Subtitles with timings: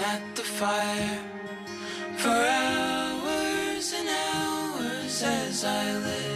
[0.00, 1.20] at the fire
[2.16, 6.27] for hours and hours as I listen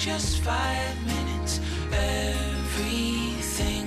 [0.00, 1.60] just five minutes.
[1.92, 3.86] Everything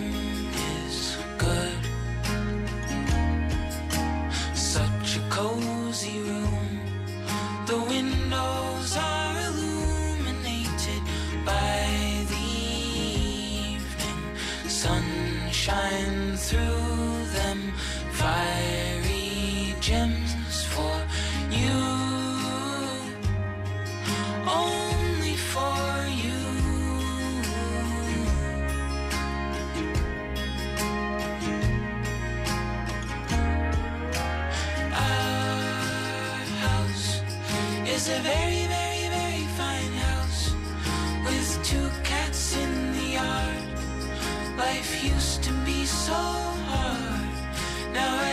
[0.86, 1.78] is good.
[4.54, 6.82] Such a cozy room.
[7.66, 11.02] The windows are illuminated
[11.44, 12.48] by the
[13.74, 14.22] evening
[14.68, 17.74] sunshine through them.
[18.12, 18.73] Fiery
[38.04, 40.54] is a very, very, very fine house
[41.26, 43.64] with two cats in the yard.
[44.58, 46.14] Life used to be so
[46.72, 47.30] hard.
[47.94, 48.33] Now everything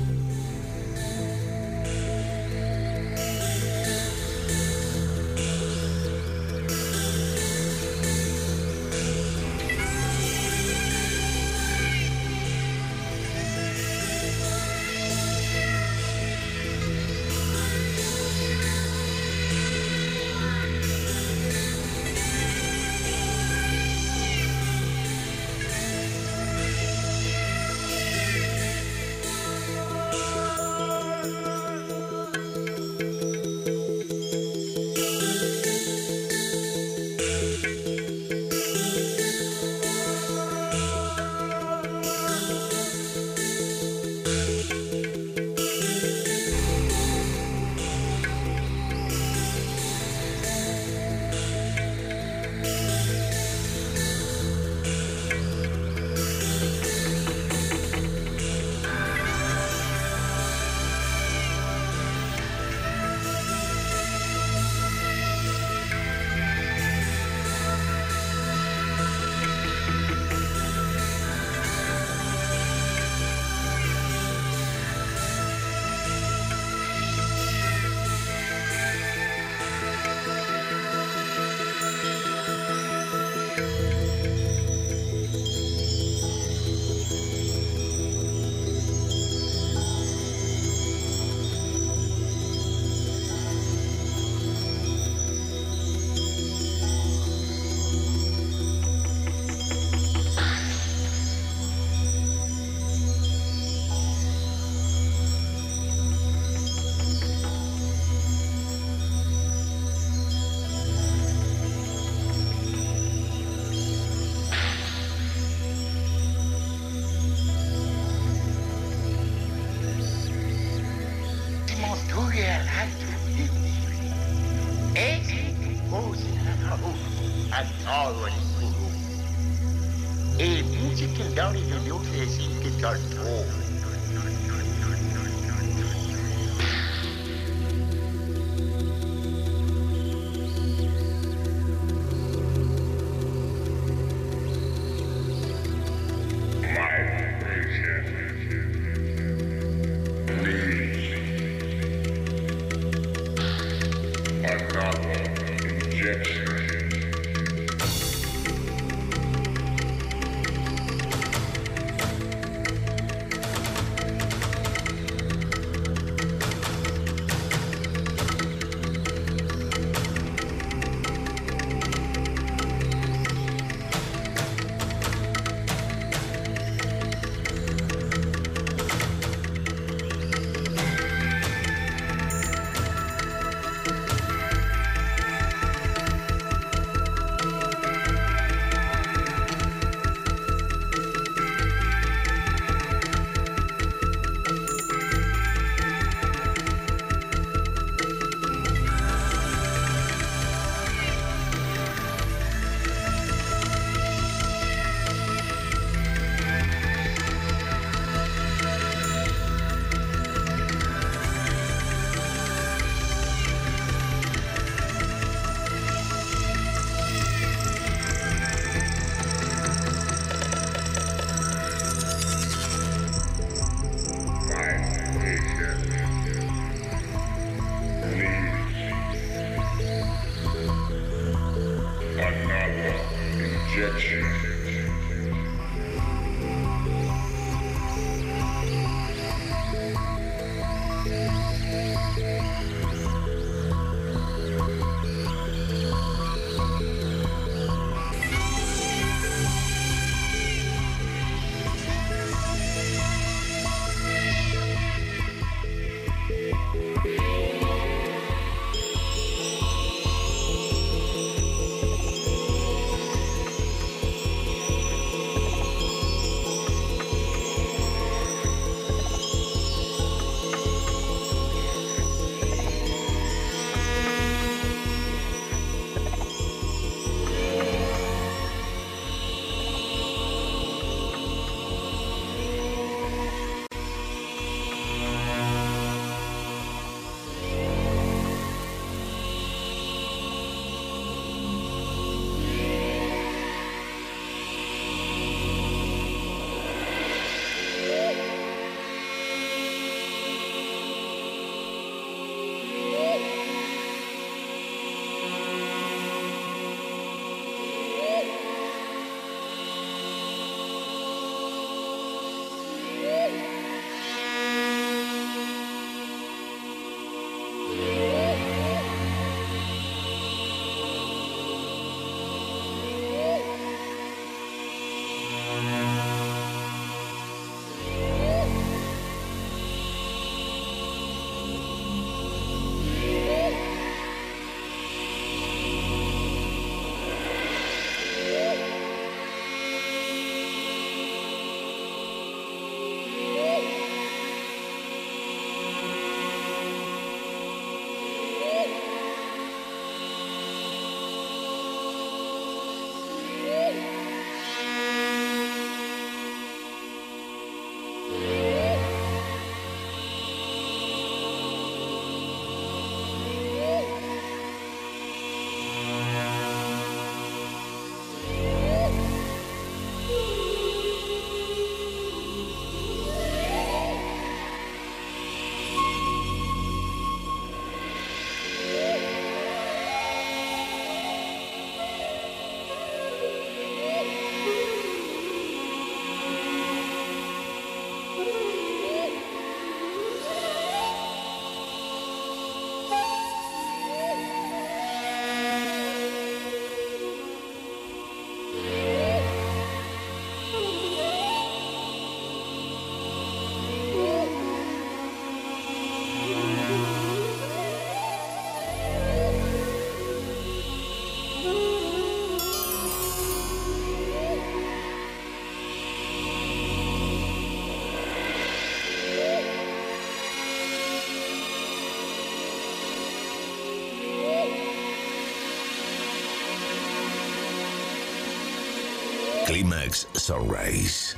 [429.51, 431.17] Climax Sunrise.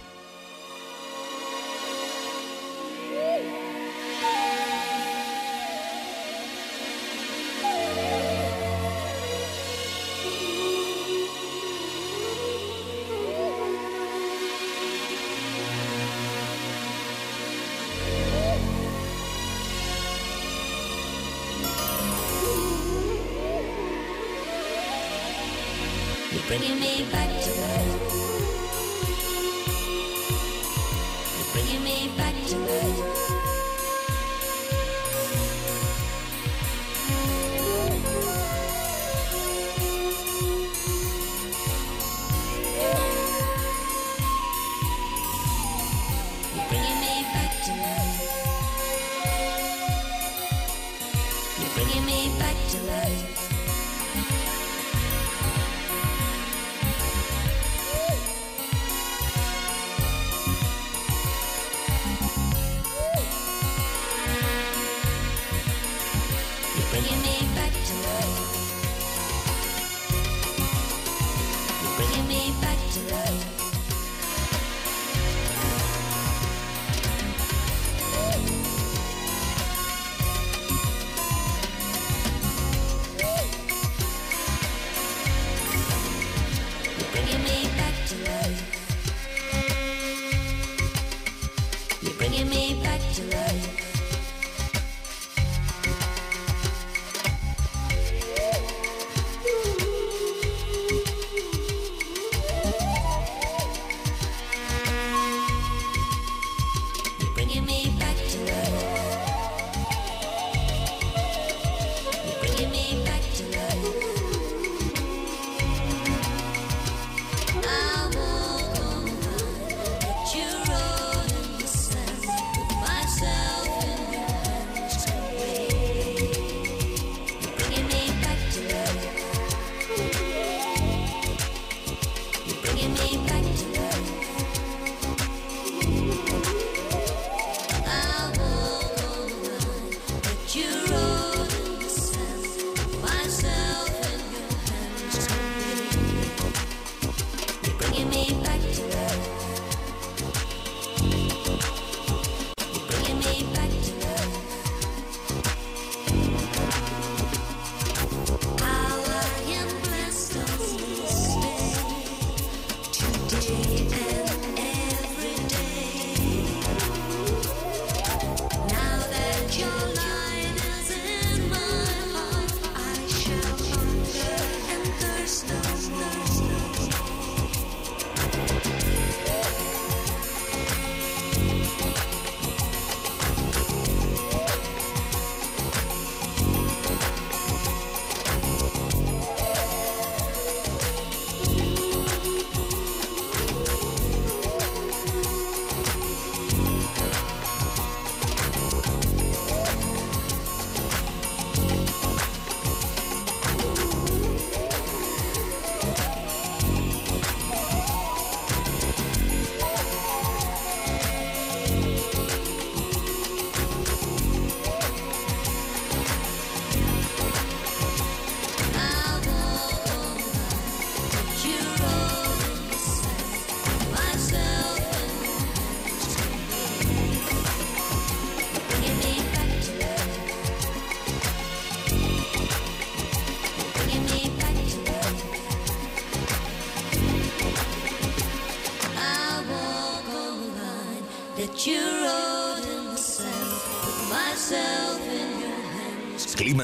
[26.47, 27.72] Bringing me back to life.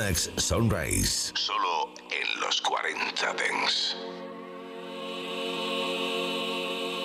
[0.09, 0.29] Hands.
[0.37, 1.31] Sunrise.
[1.35, 3.95] Solo en los 40 Dance.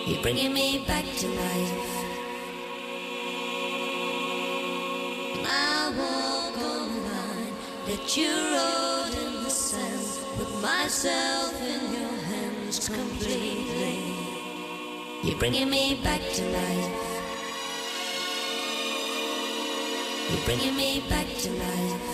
[0.07, 1.73] You're bringing me back to life.
[5.47, 7.53] I walk on the line
[7.88, 10.09] that you wrote in the sand.
[10.38, 13.99] Put myself in your hands completely.
[15.25, 16.93] You're bringing me back to life.
[20.31, 22.13] You're bringing me back to life.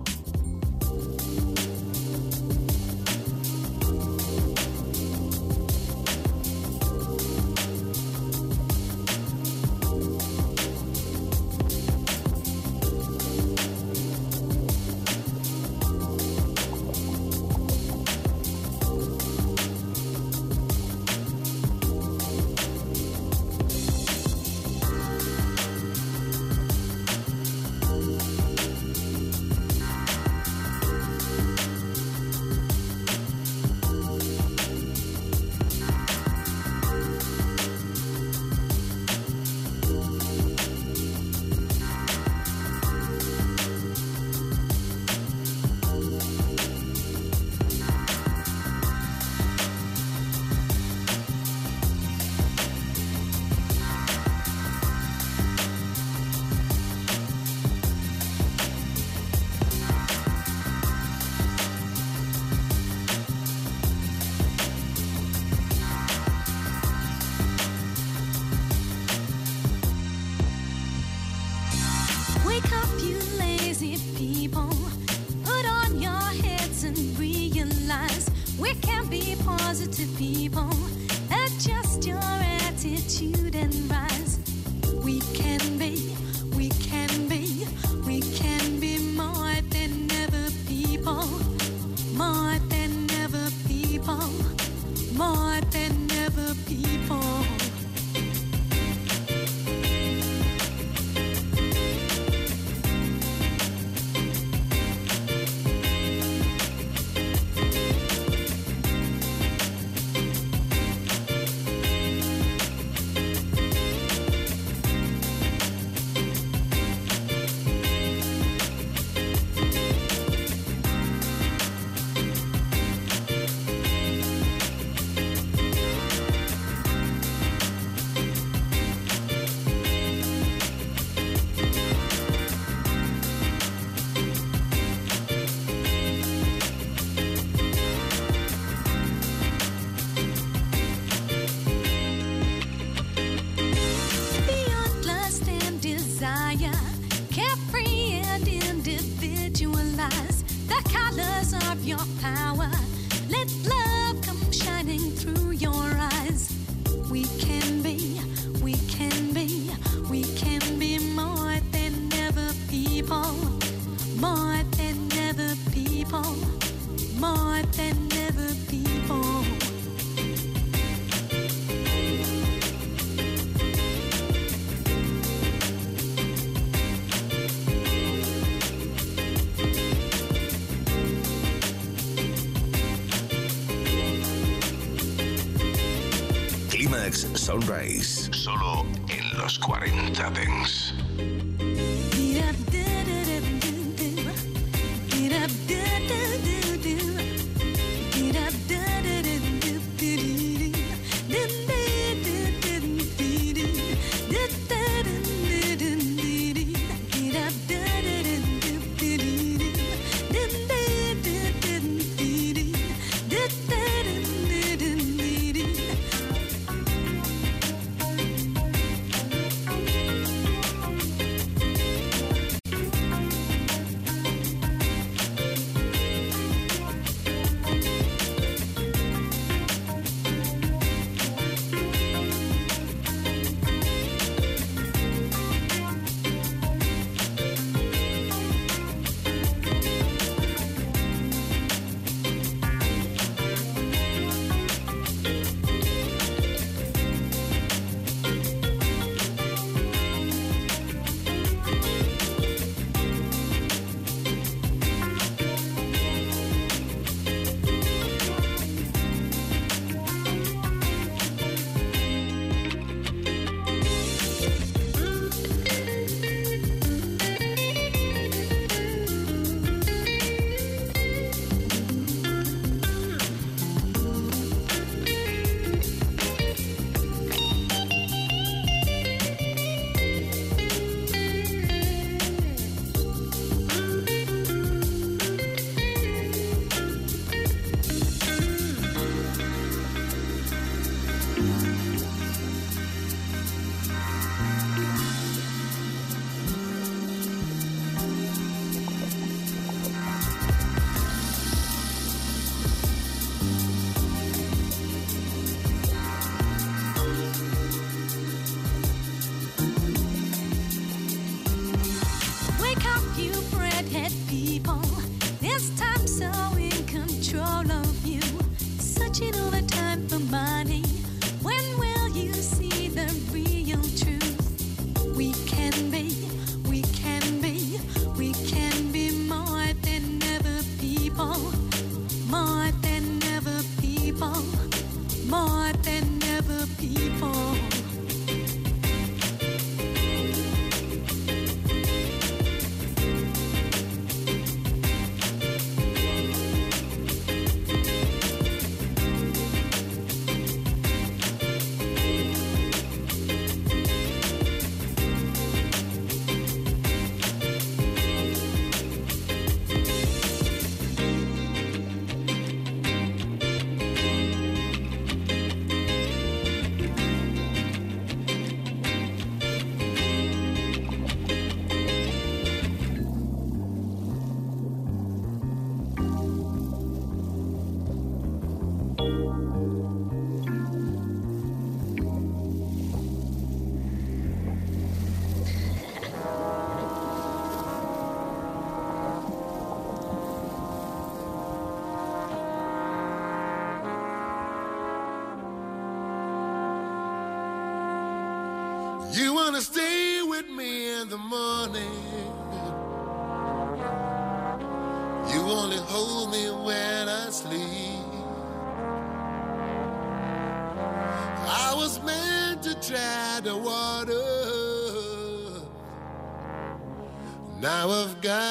[335.31, 337.10] more than ever before.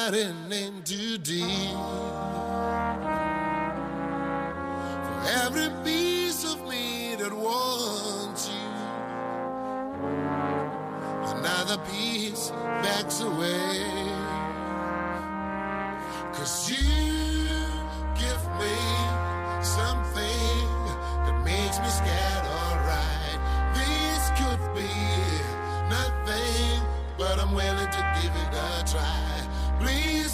[0.09, 2.00] riding into deep.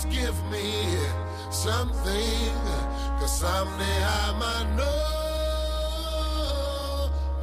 [0.10, 0.98] give me
[1.52, 2.54] something.
[3.20, 5.10] Cause someday I might know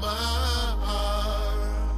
[0.00, 0.08] my
[0.86, 1.94] heart.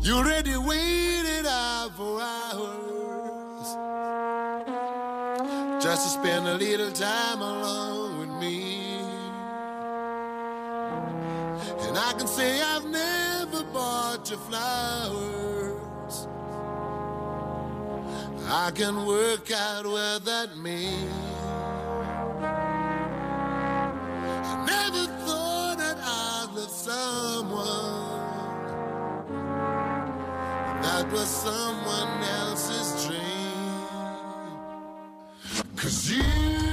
[0.00, 2.96] You already waited out for hours
[5.82, 9.00] just to spend a little time alone with me.
[11.86, 15.15] And I can say I've never bought you flowers.
[18.48, 21.12] I can work out what that means.
[24.44, 28.06] I never thought that I'd love someone.
[30.80, 33.76] That was someone else's dream.
[35.76, 36.65] Cause you.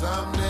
[0.00, 0.47] someday.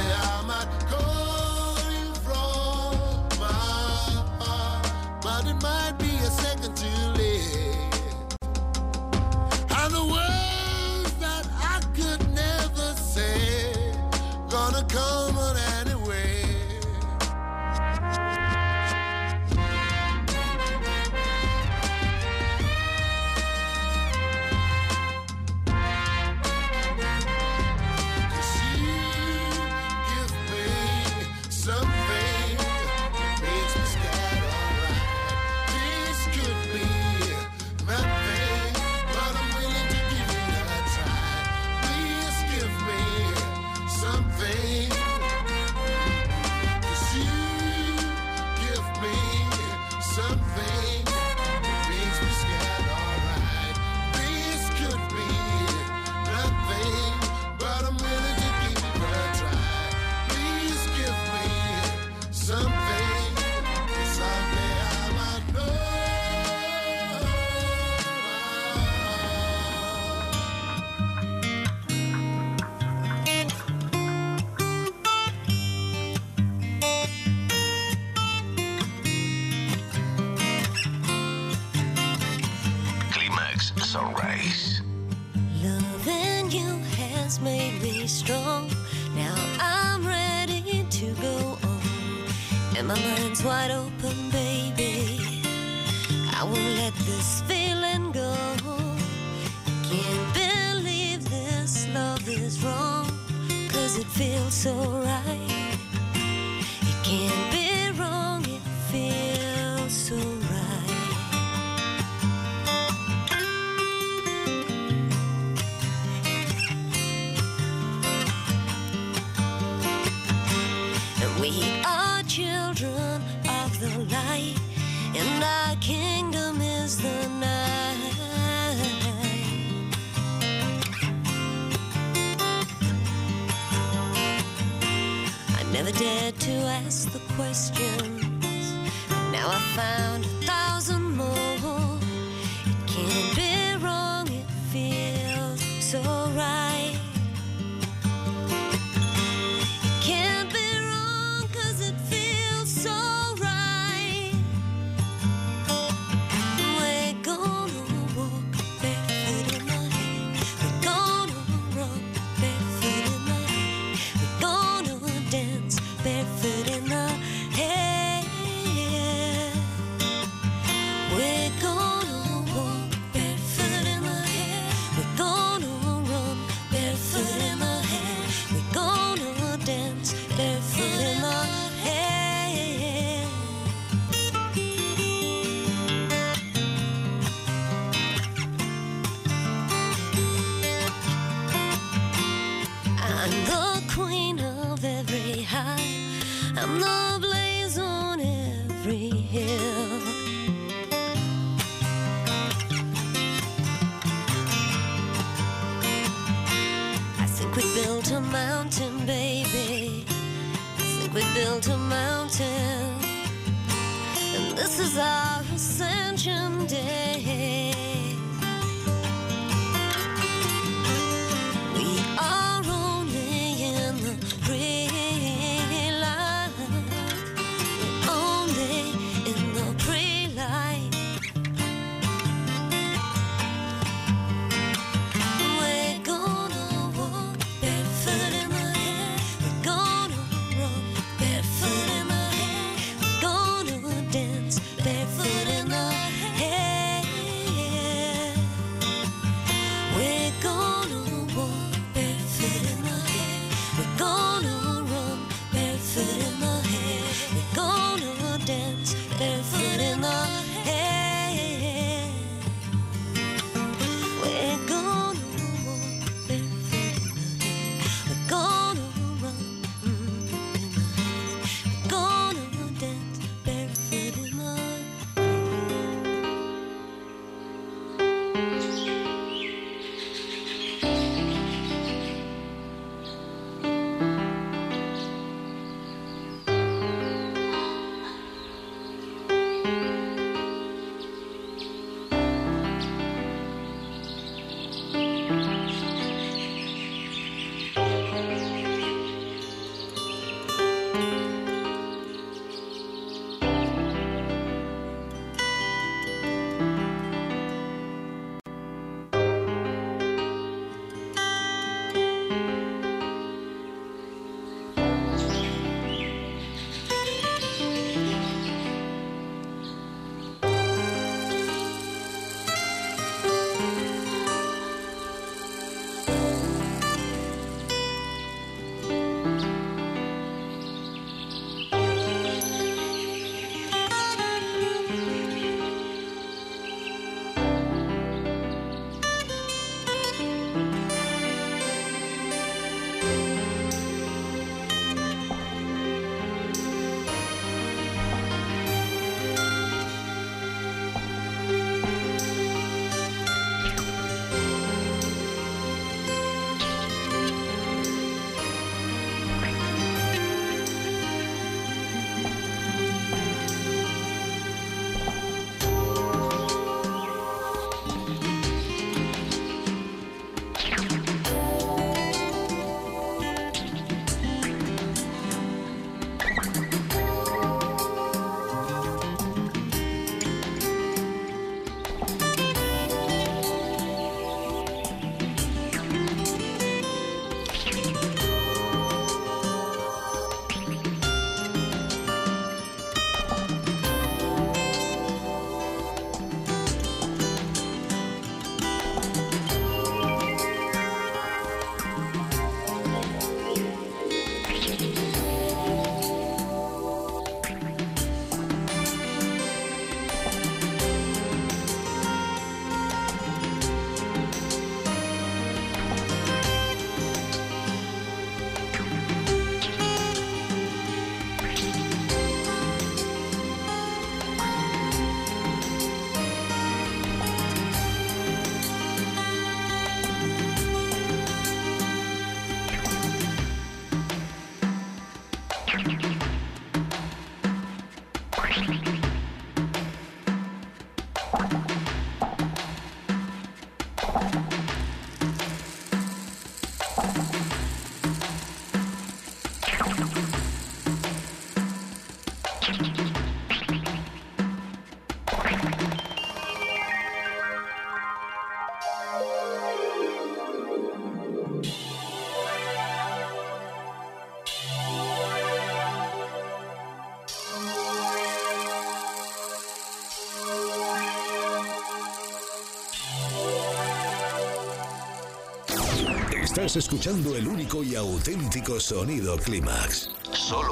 [476.69, 480.11] Estás escuchando el único y auténtico sonido Clímax.
[480.35, 480.69] Solo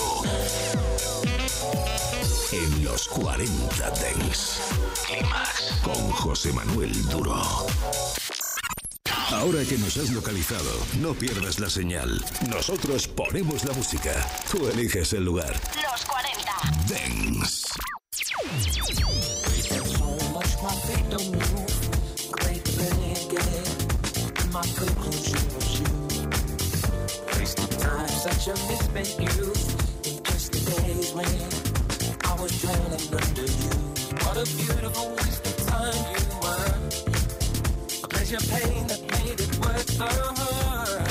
[2.53, 4.61] en los 40 Dents.
[5.07, 7.40] Clímax con José Manuel Duro.
[9.30, 10.70] Ahora que nos has localizado,
[11.01, 12.22] no pierdas la señal.
[12.51, 14.12] Nosotros ponemos la música.
[14.51, 15.59] Tú eliges el lugar.
[15.82, 16.53] Los 40.
[16.90, 17.68] Dance.
[28.47, 28.68] Just
[30.53, 31.26] the days when
[32.24, 33.74] I was drowning under you.
[34.22, 36.78] What a beautiful waste of time you were.
[38.05, 40.07] A pleasure pain that made it worth the
[40.38, 41.11] hurt.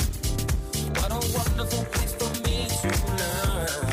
[0.96, 3.84] What a wonderful place for me to learn.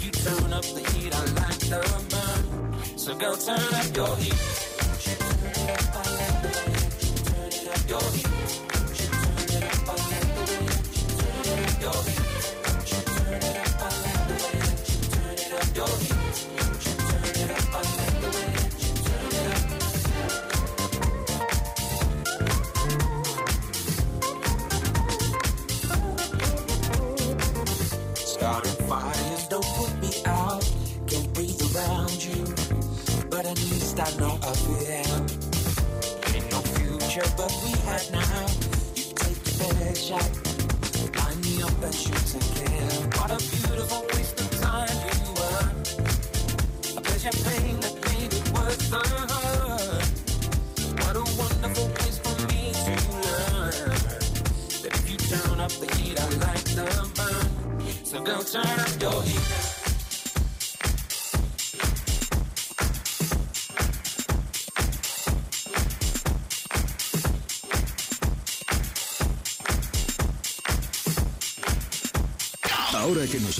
[0.00, 1.78] You turn up the heat, I like the
[2.10, 2.98] burn.
[2.98, 4.63] So go turn up your heat.
[40.04, 40.30] Shot,
[41.16, 43.00] line me up and shoot kill.
[43.16, 45.68] What a beautiful waste of time you were.
[46.98, 50.04] A pleasure pain that made it worth the hurt.
[51.00, 52.94] What a wonderful place for me to
[53.24, 53.96] learn.
[54.82, 56.86] That if you turn up the heat, I like the
[57.16, 58.04] burn.
[58.04, 59.63] So go turn up your heat.